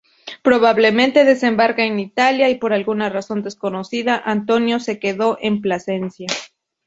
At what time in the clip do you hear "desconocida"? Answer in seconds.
3.43-4.19